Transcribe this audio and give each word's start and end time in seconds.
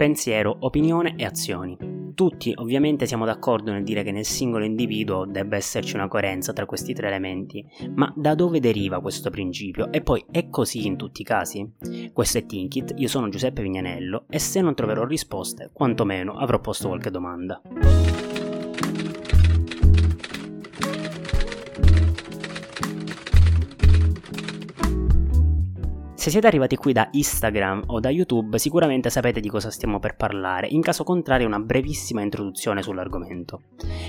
pensiero, 0.00 0.56
opinione 0.60 1.12
e 1.16 1.26
azioni. 1.26 1.76
Tutti 2.14 2.54
ovviamente 2.56 3.04
siamo 3.04 3.26
d'accordo 3.26 3.70
nel 3.70 3.84
dire 3.84 4.02
che 4.02 4.12
nel 4.12 4.24
singolo 4.24 4.64
individuo 4.64 5.26
debba 5.26 5.56
esserci 5.56 5.94
una 5.94 6.08
coerenza 6.08 6.54
tra 6.54 6.64
questi 6.64 6.94
tre 6.94 7.08
elementi, 7.08 7.62
ma 7.96 8.10
da 8.16 8.34
dove 8.34 8.60
deriva 8.60 9.02
questo 9.02 9.28
principio? 9.28 9.92
E 9.92 10.00
poi 10.00 10.24
è 10.30 10.48
così 10.48 10.86
in 10.86 10.96
tutti 10.96 11.20
i 11.20 11.24
casi? 11.24 11.70
Questo 12.14 12.38
è 12.38 12.46
Tinkit, 12.46 12.94
io 12.96 13.08
sono 13.08 13.28
Giuseppe 13.28 13.60
Vignanello 13.60 14.24
e 14.30 14.38
se 14.38 14.62
non 14.62 14.74
troverò 14.74 15.04
risposte, 15.04 15.68
quantomeno 15.70 16.32
avrò 16.38 16.58
posto 16.60 16.88
qualche 16.88 17.10
domanda. 17.10 17.60
Se 26.20 26.28
siete 26.28 26.48
arrivati 26.48 26.76
qui 26.76 26.92
da 26.92 27.08
Instagram 27.12 27.84
o 27.86 27.98
da 27.98 28.10
YouTube 28.10 28.58
sicuramente 28.58 29.08
sapete 29.08 29.40
di 29.40 29.48
cosa 29.48 29.70
stiamo 29.70 29.98
per 29.98 30.16
parlare, 30.16 30.66
in 30.66 30.82
caso 30.82 31.02
contrario 31.02 31.46
una 31.46 31.60
brevissima 31.60 32.20
introduzione 32.20 32.82
sull'argomento. 32.82 33.62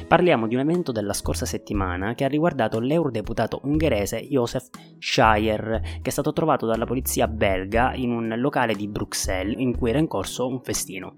Parliamo 0.10 0.46
di 0.48 0.56
un 0.56 0.60
evento 0.60 0.92
della 0.92 1.14
scorsa 1.14 1.46
settimana 1.46 2.14
che 2.14 2.26
ha 2.26 2.28
riguardato 2.28 2.82
l'eurodeputato 2.82 3.62
ungherese 3.64 4.28
Josef 4.28 4.68
Schaier, 5.00 5.80
che 6.02 6.10
è 6.10 6.10
stato 6.10 6.34
trovato 6.34 6.66
dalla 6.66 6.84
polizia 6.84 7.30
belga 7.30 7.94
in 7.94 8.12
un 8.12 8.34
locale 8.36 8.76
di 8.76 8.90
Bruxelles 8.90 9.58
in 9.58 9.78
cui 9.78 9.92
era 9.92 10.00
in 10.00 10.08
corso 10.08 10.50
un 10.50 10.62
festino. 10.62 11.16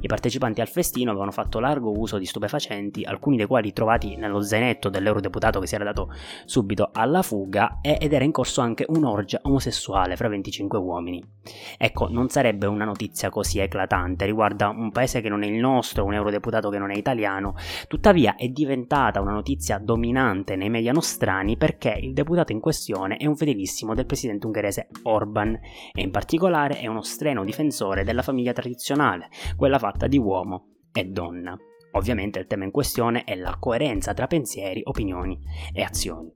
I 0.00 0.06
partecipanti 0.06 0.60
al 0.60 0.68
festino 0.68 1.10
avevano 1.10 1.30
fatto 1.30 1.60
largo 1.60 1.96
uso 1.96 2.18
di 2.18 2.26
stupefacenti, 2.26 3.04
alcuni 3.04 3.36
dei 3.36 3.46
quali 3.46 3.72
trovati 3.72 4.16
nello 4.16 4.40
zainetto 4.40 4.88
dell'eurodeputato 4.88 5.60
che 5.60 5.66
si 5.66 5.74
era 5.74 5.84
dato 5.84 6.12
subito 6.44 6.90
alla 6.92 7.22
fuga, 7.22 7.78
ed 7.82 8.12
era 8.12 8.24
in 8.24 8.32
corso 8.32 8.60
anche 8.60 8.84
un'orgia 8.88 9.40
omosessuale 9.42 10.16
fra 10.16 10.28
25 10.28 10.78
uomini. 10.78 11.22
Ecco, 11.76 12.08
non 12.08 12.28
sarebbe 12.28 12.66
una 12.66 12.84
notizia 12.84 13.30
così 13.30 13.58
eclatante, 13.58 14.24
riguarda 14.24 14.68
un 14.68 14.90
paese 14.90 15.20
che 15.20 15.28
non 15.28 15.42
è 15.42 15.46
il 15.46 15.58
nostro, 15.58 16.04
un 16.04 16.14
eurodeputato 16.14 16.70
che 16.70 16.78
non 16.78 16.90
è 16.90 16.96
italiano, 16.96 17.54
tuttavia 17.88 18.36
è 18.36 18.48
diventata 18.48 19.20
una 19.20 19.32
notizia 19.32 19.78
dominante 19.78 20.56
nei 20.56 20.70
media 20.70 20.92
nostrani 20.92 21.56
perché 21.56 21.98
il 22.00 22.12
deputato 22.12 22.52
in 22.52 22.60
questione 22.60 23.16
è 23.16 23.26
un 23.26 23.36
fedelissimo 23.36 23.94
del 23.94 24.06
presidente 24.06 24.46
ungherese 24.46 24.88
Orban 25.04 25.58
e 25.92 26.02
in 26.02 26.10
particolare 26.10 26.78
è 26.78 26.86
uno 26.86 27.02
streno 27.02 27.44
difensore 27.44 28.04
della 28.04 28.22
famiglia 28.22 28.52
tradizionale, 28.52 29.28
quella 29.56 29.78
fatta 29.82 30.06
di 30.06 30.16
uomo 30.16 30.76
e 30.92 31.06
donna. 31.06 31.58
Ovviamente 31.94 32.38
il 32.38 32.46
tema 32.46 32.62
in 32.62 32.70
questione 32.70 33.24
è 33.24 33.34
la 33.34 33.56
coerenza 33.58 34.14
tra 34.14 34.28
pensieri, 34.28 34.80
opinioni 34.84 35.36
e 35.72 35.82
azioni. 35.82 36.32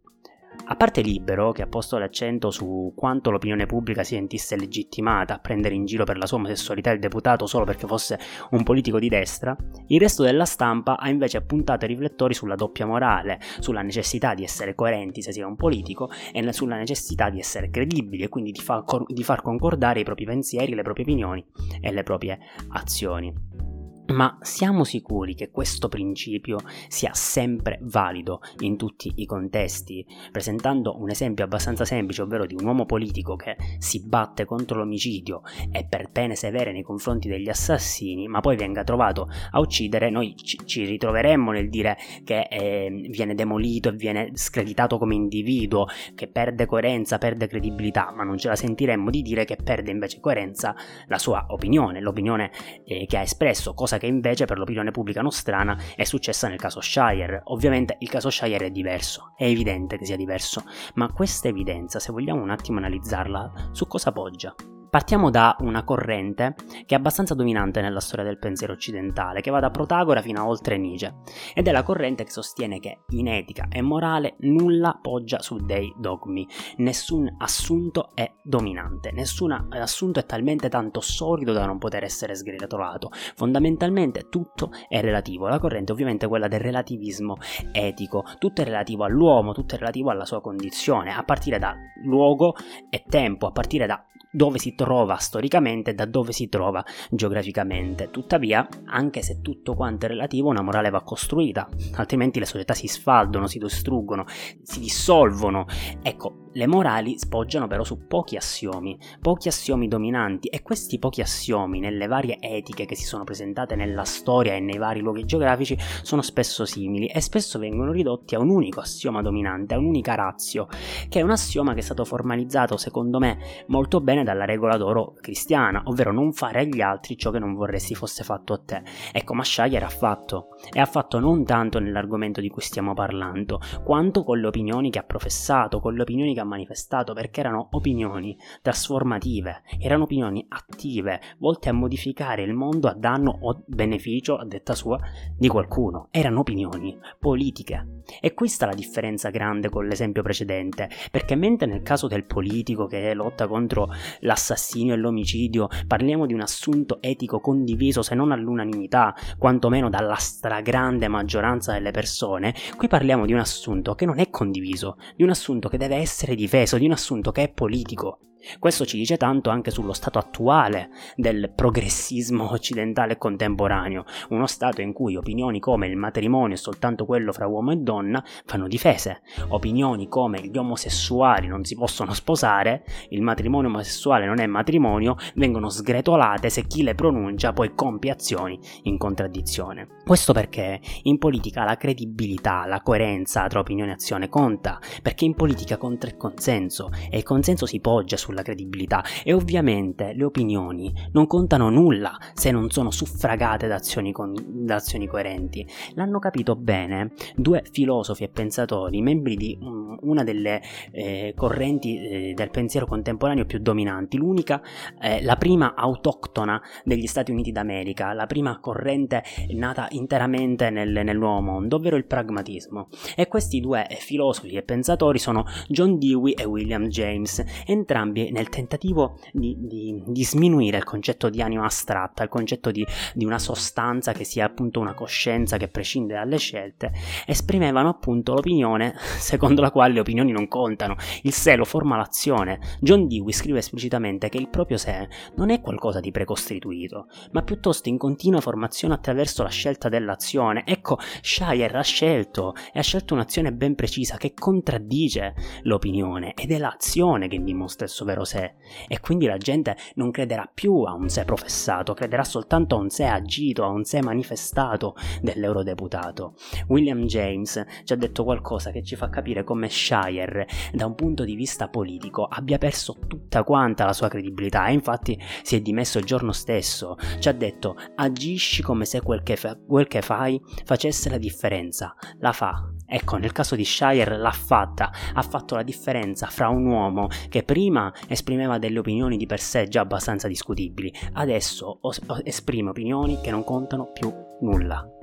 A 0.65 0.75
parte 0.75 1.01
Libero, 1.01 1.53
che 1.53 1.63
ha 1.63 1.67
posto 1.67 1.97
l'accento 1.97 2.51
su 2.51 2.93
quanto 2.97 3.31
l'opinione 3.31 3.67
pubblica 3.67 4.03
si 4.03 4.15
sentisse 4.15 4.57
legittimata 4.57 5.35
a 5.35 5.39
prendere 5.39 5.75
in 5.75 5.85
giro 5.85 6.05
per 6.05 6.19
la 6.19 6.27
sua 6.27 6.39
omosessualità 6.39 6.91
il 6.91 6.99
deputato 6.99 7.47
solo 7.47 7.65
perché 7.65 7.87
fosse 7.87 8.19
un 8.51 8.63
politico 8.65 8.99
di 8.99 9.09
destra, 9.09 9.57
il 9.87 10.01
resto 10.01 10.25
della 10.25 10.45
stampa 10.45 10.99
ha 10.99 11.09
invece 11.09 11.43
puntato 11.43 11.85
i 11.85 11.89
riflettori 11.89 12.35
sulla 12.35 12.57
doppia 12.57 12.85
morale, 12.85 13.39
sulla 13.61 13.83
necessità 13.83 14.35
di 14.35 14.43
essere 14.43 14.75
coerenti 14.75 15.23
se 15.23 15.33
si 15.33 15.41
è 15.41 15.45
un 15.45 15.57
politico 15.57 16.11
e 16.33 16.53
sulla 16.53 16.77
necessità 16.77 17.31
di 17.31 17.39
essere 17.39 17.71
credibili 17.71 18.25
e 18.25 18.29
quindi 18.29 18.51
di 18.51 18.61
far, 18.61 18.85
di 19.07 19.23
far 19.23 19.43
concordare 19.43 20.01
i 20.01 20.05
propri 20.05 20.25
pensieri, 20.25 20.75
le 20.75 20.83
proprie 20.83 21.05
opinioni 21.05 21.45
e 21.81 21.93
le 21.93 22.03
proprie 22.03 22.39
azioni. 22.71 23.76
Ma 24.09 24.39
siamo 24.41 24.85
sicuri 24.85 25.35
che 25.35 25.51
questo 25.51 25.89
principio 25.89 26.59
sia 26.87 27.13
sempre 27.13 27.79
valido 27.83 28.41
in 28.61 28.77
tutti 28.77 29.13
i 29.17 29.27
contesti? 29.27 30.07
Presentando 30.31 30.97
un 31.01 31.11
esempio 31.11 31.45
abbastanza 31.45 31.85
semplice, 31.85 32.23
ovvero 32.23 32.47
di 32.47 32.55
un 32.55 32.65
uomo 32.65 32.87
politico 32.87 33.35
che 33.35 33.57
si 33.79 34.07
batte 34.07 34.45
contro 34.45 34.79
l'omicidio 34.79 35.43
e 35.73 35.85
per 35.87 36.11
pene 36.13 36.37
severe 36.37 36.71
nei 36.71 36.85
confronti 36.85 37.29
degli 37.29 37.49
assassini, 37.49 38.29
ma 38.29 38.41
poi 38.41 38.55
venga 38.55 38.85
trovato 38.85 39.29
a 39.51 39.59
uccidere, 39.59 40.09
noi 40.09 40.37
ci, 40.37 40.85
ritroveremmo 40.85 41.51
nel 41.51 41.69
dire 41.69 41.97
che 42.23 42.47
eh, 42.49 43.09
viene 43.11 43.35
demolito 43.35 43.89
e 43.89 43.93
viene 43.93 44.31
screditato 44.35 44.99
come 44.99 45.17
individuo, 45.17 45.87
che 46.15 46.29
perde 46.29 46.67
coerenza, 46.67 47.19
perde 47.19 47.49
credibilità, 47.49 48.13
ma 48.15 48.23
non 48.23 48.39
ce 48.39 48.49
la 48.49 48.57
sentiremmo 48.57 49.11
di 49.11 49.23
dire 49.23 49.45
che 49.45 49.57
perde 49.57 49.91
invece 49.91 50.21
coerenza 50.21 50.77
la 51.09 51.19
sua 51.19 51.47
opinione, 51.49 52.01
l'opinione 52.01 52.53
eh, 52.85 53.05
che 53.07 53.17
ha 53.17 53.23
espresso, 53.23 53.75
cosa 53.75 53.96
cosa 53.97 53.99
che 53.99 54.07
invece 54.07 54.45
per 54.45 54.59
l'opinione 54.59 54.91
pubblica 54.91 55.23
nostrana 55.23 55.77
è 55.95 56.05
successa 56.05 56.49
nel 56.49 56.59
caso 56.59 56.81
Shire. 56.81 57.41
Ovviamente 57.45 57.97
il 58.01 58.09
caso 58.09 58.31
Shire 58.31 58.67
è 58.67 58.71
diverso, 58.71 59.33
è 59.37 59.45
evidente 59.45 59.99
che 59.99 60.05
sia 60.05 60.17
diverso, 60.17 60.65
ma 60.95 61.11
questa 61.13 61.49
evidenza, 61.49 61.99
se 61.99 62.13
vogliamo 62.13 62.43
un 62.43 62.51
attimo 62.51 62.79
analizzarla, 62.79 63.71
su 63.73 63.87
cosa 63.87 64.13
poggia? 64.13 64.55
Partiamo 64.97 65.29
da 65.29 65.55
una 65.61 65.85
corrente 65.85 66.55
che 66.87 66.95
è 66.95 66.99
abbastanza 66.99 67.35
dominante 67.35 67.83
nella 67.83 68.01
storia 68.01 68.25
del 68.25 68.39
pensiero 68.39 68.73
occidentale, 68.73 69.43
che 69.43 69.51
va 69.51 69.61
da 69.61 69.69
Protagora 69.69 70.23
fino 70.23 70.41
a 70.41 70.49
oltre 70.49 70.79
Nietzsche, 70.79 71.17
ed 71.53 71.69
è 71.69 71.71
la 71.71 71.83
corrente 71.83 72.25
che 72.25 72.31
sostiene 72.31 72.81
che 72.81 73.01
in 73.11 73.29
etica 73.29 73.67
e 73.69 73.83
morale 73.83 74.37
nulla 74.39 74.99
poggia 74.99 75.43
su 75.43 75.59
dei 75.59 75.93
dogmi, 75.99 76.49
nessun 76.79 77.31
assunto 77.41 78.13
è 78.15 78.33
dominante, 78.43 79.13
nessun 79.13 79.69
assunto 79.69 80.19
è 80.19 80.25
talmente 80.25 80.71
tanto 80.71 81.03
solido 81.03 81.53
da 81.53 81.67
non 81.67 81.77
poter 81.77 82.03
essere 82.03 82.35
sgretolato, 82.35 83.11
fondamentalmente 83.35 84.31
tutto 84.31 84.71
è 84.89 85.03
relativo, 85.03 85.47
la 85.47 85.59
corrente 85.59 85.91
è 85.91 85.95
ovviamente 85.95 86.27
quella 86.27 86.49
del 86.49 86.61
relativismo 86.61 87.37
etico, 87.71 88.25
tutto 88.39 88.63
è 88.63 88.65
relativo 88.65 89.05
all'uomo, 89.05 89.53
tutto 89.53 89.75
è 89.75 89.79
relativo 89.79 90.09
alla 90.09 90.25
sua 90.25 90.41
condizione, 90.41 91.13
a 91.13 91.23
partire 91.23 91.59
da 91.59 91.75
luogo 92.03 92.55
e 92.89 93.05
tempo, 93.07 93.47
a 93.47 93.53
partire 93.53 93.85
da 93.85 94.03
dove 94.37 94.59
si 94.59 94.75
trova 94.75 95.17
storicamente 95.17 95.93
e 95.93 95.95
da 95.95 96.05
dove 96.05 96.33
si 96.33 96.51
trova 96.51 96.85
geograficamente. 97.11 98.11
Tuttavia, 98.11 98.69
anche 98.85 99.23
se 99.23 99.41
tutto 99.41 99.75
quanto 99.75 100.05
è 100.05 100.09
relativo, 100.11 100.51
una 100.51 100.61
morale 100.61 100.91
va 100.91 101.03
costruita, 101.03 101.67
altrimenti 101.95 102.39
le 102.39 102.45
società 102.45 102.75
si 102.75 102.87
sfaldono, 102.87 103.47
si 103.47 103.59
distruggono, 103.59 104.27
si 104.63 104.79
dissolvono. 104.79 105.65
Ecco, 106.03 106.46
le 106.57 106.67
morali 106.67 107.19
spoggiano 107.19 107.67
però 107.67 107.85
su 107.85 108.07
pochi 108.07 108.37
assiomi, 108.37 108.99
pochi 109.21 109.49
assiomi 109.49 109.89
dominanti 109.89 110.49
e 110.49 110.63
questi 110.63 110.99
pochi 110.99 111.21
assiomi 111.21 111.81
nelle 111.81 112.07
varie 112.07 112.39
etiche 112.41 112.87
che 112.87 112.97
si 112.97 113.05
sono 113.05 113.25
presentate 113.25 113.77
nella 113.77 114.05
storia 114.05 114.55
e 114.55 114.61
nei 114.61 114.79
vari 114.79 115.01
luoghi 115.01 115.27
geografici 115.27 115.77
sono 116.03 116.23
spesso 116.23 116.65
simili 116.65 117.09
e 117.09 117.21
spesso 117.21 117.59
vengono 117.59 117.93
ridotti 117.93 118.35
a 118.35 118.39
un 118.39 118.49
unico 118.49 118.81
assioma 118.81 119.21
dominante, 119.21 119.75
a 119.75 119.79
un'unica 119.79 120.15
razio, 120.15 120.67
che 121.11 121.21
è 121.21 121.23
un 121.23 121.31
assioma 121.31 121.75
che 121.75 121.81
è 121.81 121.83
stato 121.83 122.07
formalizzato 122.07 122.79
secondo 122.79 123.19
me 123.19 123.39
molto 123.67 124.01
bene 124.01 124.25
dalla 124.25 124.47
regola 124.47 124.79
d'oro 124.79 125.15
cristiana, 125.21 125.83
ovvero 125.85 126.11
non 126.11 126.33
fare 126.33 126.61
agli 126.61 126.81
altri 126.81 127.19
ciò 127.19 127.31
che 127.31 127.39
non 127.39 127.55
vorresti 127.55 127.95
fosse 127.95 128.25
fatto 128.25 128.55
a 128.55 128.61
te. 128.65 128.83
Ecco, 129.13 129.35
ma 129.35 129.45
Shire 129.45 129.85
ha 129.85 129.91
fatto, 129.91 130.57
e 130.73 130.81
ha 130.81 130.87
fatto 130.87 131.19
non 131.19 131.45
tanto 131.45 131.79
nell'argomento 131.81 132.41
di 132.41 132.49
cui 132.49 132.63
stiamo 132.63 132.95
parlando, 132.95 133.61
quanto 133.85 134.25
con 134.25 134.41
le 134.41 134.47
opinioni 134.47 134.91
che 134.91 134.99
ha 134.99 135.05
professato, 135.05 135.81
con 135.81 135.93
le 135.93 136.01
opinioni 136.01 136.33
che 136.33 136.41
ha 136.41 136.45
manifestato 136.47 137.13
perché 137.13 137.41
erano 137.41 137.69
opinioni 137.73 138.37
trasformative, 138.63 139.63
erano 139.79 140.05
opinioni 140.05 140.45
attive, 140.49 141.21
volte 141.39 141.69
a 141.69 141.73
modificare 141.73 142.43
il 142.43 142.55
mondo 142.55 142.89
a 142.89 142.95
danno 142.95 143.39
o 143.43 143.63
beneficio, 143.67 144.37
a 144.37 144.45
detta 144.45 144.75
sua, 144.75 144.99
di 145.37 145.49
qualcuno. 145.49 146.09
Erano 146.11 146.41
opinioni 146.41 146.99
politiche. 147.19 148.03
E 148.21 148.35
questa 148.35 148.67
è 148.67 148.69
la 148.69 148.75
differenza 148.75 149.31
grande 149.31 149.69
con 149.69 149.87
l'esempio 149.87 150.23
precedente, 150.23 150.89
perché 151.11 151.35
mentre 151.35 151.67
nel 151.67 151.83
caso 151.83 152.07
del 152.07 152.25
politico 152.25 152.87
che 152.87 153.15
lotta 153.15 153.47
contro 153.49 153.89
l'assassinio 154.21 154.95
e 154.95 154.97
l'omicidio 154.97 155.69
parliamo 155.87 156.27
di 156.27 156.33
un 156.33 156.41
assunto 156.41 156.99
etico 157.01 157.41
condiviso 157.41 158.03
se 158.03 158.15
non 158.15 158.33
all'unanimità, 158.33 159.15
quantomeno 159.39 159.91
dalla 159.91 160.15
stragrande 160.15 161.09
maggioranza 161.09 161.73
delle 161.73 161.91
persone, 161.91 162.55
qui 162.77 162.89
parliamo 162.89 163.27
di 163.27 163.33
un 163.33 163.41
assunto 163.41 163.95
che 163.95 164.07
non 164.07 164.19
è 164.19 164.31
condiviso, 164.31 164.99
di 165.17 165.23
un 165.23 165.31
assunto 165.31 165.69
che 165.69 165.79
deve 165.79 165.97
essere 165.97 166.26
difeso, 166.35 166.79
di 166.79 166.87
un 166.87 166.93
assunto 166.93 167.31
che 167.33 167.45
è 167.45 167.49
politico. 167.49 168.19
Questo 168.59 168.85
ci 168.85 168.97
dice 168.97 169.17
tanto 169.17 169.51
anche 169.51 169.71
sullo 169.71 169.93
stato 169.93 170.19
attuale 170.19 170.91
del 171.17 171.53
progressismo 171.55 172.51
occidentale 172.53 173.19
contemporaneo, 173.19 174.05
uno 174.31 174.47
stato 174.47 174.81
in 174.81 174.93
cui 174.93 175.17
opinioni 175.17 175.61
come 175.61 175.87
il 175.87 175.97
matrimonio 175.97 176.55
è 176.55 176.59
soltanto 176.59 177.05
quello 177.05 177.33
fra 177.33 177.47
uomo 177.47 177.73
e 177.73 177.77
donna 177.77 178.25
vanno 178.47 178.69
difese, 178.69 179.23
opinioni 179.49 180.09
come 180.09 180.41
gli 180.47 180.57
omosessuali 180.57 181.47
non 181.47 181.65
si 181.65 181.75
possono 181.75 182.15
sposare, 182.15 182.85
il 183.11 183.23
matrimonio 183.23 183.69
omosessuale 183.69 184.27
non 184.27 184.41
è 184.41 184.47
matrimonio, 184.47 185.17
vengono 185.35 185.69
sgretolate 185.69 186.51
se 186.51 186.67
chi 186.67 186.83
le 186.83 186.95
pronuncia 186.95 187.53
poi 187.53 187.75
compie 187.75 188.13
azioni 188.13 188.59
in 188.83 188.97
contraddizione. 188.97 189.89
Questo 190.05 190.33
perché 190.33 190.81
in 191.03 191.19
politica 191.19 191.65
la 191.65 191.77
credibilità, 191.77 192.65
la 192.67 192.81
coerenza 192.81 193.47
tra 193.49 193.61
opinione 193.61 193.91
e 193.91 193.95
azione 193.95 194.29
conta, 194.29 194.79
perché 195.03 195.25
in 195.25 195.35
politica 195.35 195.77
conta 195.77 196.15
consenso 196.17 196.91
e 197.11 197.17
il 197.19 197.23
consenso 197.23 197.67
si 197.67 197.81
poggia 197.81 198.17
sulla 198.27 198.43
credibilità 198.43 199.05
e 199.25 199.33
ovviamente 199.33 200.13
le 200.15 200.25
opinioni 200.25 200.93
non 201.13 201.27
contano 201.27 201.71
nulla 201.71 202.19
se 202.35 202.51
non 202.51 202.71
sono 202.71 202.91
suffragate 202.91 203.69
da 203.69 203.77
azioni, 203.77 204.13
con, 204.13 204.35
da 204.65 204.77
azioni 204.77 205.07
coerenti. 205.07 205.67
L'hanno 205.95 206.19
capito 206.19 206.57
bene 206.57 207.13
due 207.37 207.63
filosofi 207.71 208.25
e 208.25 208.29
pensatori, 208.29 209.01
membri 209.01 209.37
di 209.37 209.57
um, 209.61 209.97
una 210.03 210.25
delle 210.25 210.61
eh, 210.91 211.35
correnti 211.37 211.99
eh, 211.99 212.33
del 212.35 212.51
pensiero 212.51 212.87
contemporaneo 212.87 213.45
più 213.45 213.61
dominanti, 213.61 214.17
l'unica, 214.17 214.61
eh, 215.01 215.23
la 215.23 215.37
prima 215.37 215.75
autoctona 215.75 216.61
degli 216.85 217.07
Stati 217.07 217.31
Uniti 217.31 217.53
d'America, 217.53 218.13
la 218.13 218.27
prima 218.27 218.59
corrente 218.59 219.23
nata 219.51 219.87
interamente 219.91 220.71
nel, 220.71 221.01
nel 221.05 221.17
nuovo 221.17 221.41
mondo, 221.41 221.77
ovvero 221.77 221.97
il 221.97 222.07
pragmatismo. 222.07 222.89
E 223.15 223.29
questi 223.29 223.61
due 223.61 223.87
filosofi 223.91 224.55
e 224.57 224.63
pensatori 224.63 225.19
sono 225.19 225.45
John 225.69 225.99
Dewey 225.99 226.33
e 226.33 226.45
William 226.45 226.89
James, 226.89 227.43
entrambi 227.67 228.16
nel 228.25 228.49
tentativo 228.49 229.19
di, 229.33 229.57
di, 229.59 230.03
di 230.07 230.25
sminuire 230.25 230.79
il 230.79 230.85
concetto 230.85 231.29
di 231.29 231.43
anima 231.43 231.65
astratta, 231.65 232.23
il 232.23 232.29
concetto 232.29 232.71
di, 232.71 232.87
di 233.15 233.25
una 233.25 233.39
sostanza 233.39 234.13
che 234.13 234.25
sia 234.25 234.47
appunto 234.47 234.81
una 234.81 234.95
coscienza 234.95 235.57
che 235.57 235.69
prescinde 235.69 236.15
dalle 236.15 236.39
scelte, 236.39 236.93
esprimevano 237.27 237.89
appunto 237.89 238.35
l'opinione 238.35 238.95
secondo 239.19 239.61
la 239.61 239.71
quale 239.71 239.95
le 239.95 240.01
opinioni 240.01 240.33
non 240.33 240.49
contano, 240.49 240.97
il 241.23 241.33
sé 241.33 241.57
lo 241.57 241.65
forma 241.65 241.97
l'azione. 241.97 242.61
John 242.81 243.07
Dewey 243.07 243.33
scrive 243.33 243.59
esplicitamente 243.59 244.29
che 244.29 244.39
il 244.39 244.49
proprio 244.49 244.79
sé 244.79 245.09
non 245.37 245.51
è 245.51 245.61
qualcosa 245.61 246.01
di 246.01 246.11
precostituito, 246.11 247.09
ma 247.33 247.43
piuttosto 247.43 247.89
in 247.89 247.99
continua 247.99 248.41
formazione 248.41 248.95
attraverso 248.95 249.43
la 249.43 249.51
scelta 249.51 249.89
dell'azione. 249.89 250.65
Ecco, 250.67 250.99
Shire 251.21 251.77
ha 251.77 251.83
scelto 251.83 252.55
e 252.73 252.79
ha 252.79 252.83
scelto 252.83 253.15
un'azione 253.15 253.53
ben 253.53 253.75
precisa 253.75 254.17
che 254.17 254.35
contraddice 254.35 255.35
l'opinione 255.63 256.33
ed 256.35 256.51
è 256.51 256.59
l'azione 256.59 257.29
che 257.29 257.43
dimostra 257.43 257.85
il 257.85 257.91
suo 257.91 258.06
vero 258.07 258.25
sé. 258.25 258.55
E 258.89 259.01
quindi 259.01 259.27
la 259.27 259.37
gente 259.37 259.77
non 259.97 260.11
crederà 260.11 260.51
più 260.53 260.83
a 260.83 260.95
un 260.95 261.11
sé 261.11 261.25
professato, 261.25 261.93
crederà 261.93 262.25
soltanto 262.25 262.77
a 262.77 262.79
un 262.79 262.89
sé 262.89 263.05
agito, 263.05 263.65
a 263.65 263.69
un 263.69 263.85
sé 263.85 264.01
manifestato 264.01 264.95
dell'eurodeputato. 265.21 266.35
William 266.69 267.05
James 267.05 267.63
ci 267.85 267.93
ha 267.93 267.97
detto 267.97 268.25
qualcosa 268.25 268.71
che 268.71 268.83
ci 268.83 268.97
fa 268.97 269.11
capire 269.11 269.45
come 269.45 269.69
Shire, 269.69 270.47
da 270.73 270.87
un 270.87 270.95
punto 270.95 271.25
di 271.25 271.35
vista 271.35 271.69
politico, 271.69 272.25
abbia 272.25 272.57
perso 272.57 272.97
tutta 273.07 273.45
quanta 273.45 273.85
la 273.85 273.93
sua 273.93 274.09
credibilità 274.09 274.67
e 274.69 274.73
infatti 274.73 275.21
si 275.43 275.57
è 275.57 275.61
dimesso 275.61 275.99
il 275.99 276.05
giorno 276.05 276.33
stesso. 276.33 276.97
Ci 277.19 277.29
ha 277.29 277.33
detto 277.33 277.77
agisci 277.97 278.63
come 278.63 278.85
se 278.87 279.03
quel 279.03 279.23
che, 279.23 279.37
fa- 279.37 279.57
quel 279.57 279.87
che 279.87 280.01
fai 280.01 280.41
facesse 280.65 281.11
la 281.11 281.19
differenza. 281.19 281.95
La 282.21 282.33
fa. 282.33 282.76
Ecco, 282.87 283.17
nel 283.17 283.33
caso 283.33 283.57
di 283.57 283.65
Shire 283.65 284.17
l'ha 284.17 284.31
fatta, 284.31 284.93
ha 285.15 285.23
fatto 285.23 285.55
la 285.55 285.63
differenza 285.63 286.27
fra 286.27 286.49
un 286.49 286.67
uomo 286.67 287.09
che 287.29 287.43
prima 287.43 287.93
esprimeva 288.09 288.59
delle 288.59 288.79
opinioni 288.79 289.17
di 289.17 289.27
per 289.27 289.41
sé 289.41 289.69
già 289.69 289.81
abbastanza 289.81 290.29
discutibili, 290.29 290.93
adesso 291.15 291.81
esprime 292.23 292.71
opinioni 292.71 293.21
che 293.21 293.31
non 293.31 293.45
contano 293.45 293.91
più 293.93 294.13
nulla. 294.41 294.96